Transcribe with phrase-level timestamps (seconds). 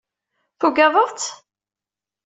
[0.59, 1.29] Tugadeḍ-tt?